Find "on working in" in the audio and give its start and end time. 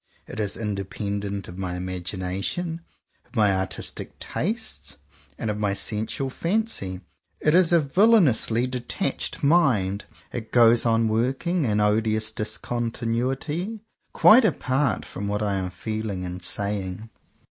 10.87-11.79